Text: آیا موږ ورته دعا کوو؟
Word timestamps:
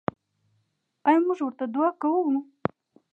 آیا 1.07 1.19
موږ 1.25 1.39
ورته 1.43 1.65
دعا 1.73 1.89
کوو؟ 2.01 2.23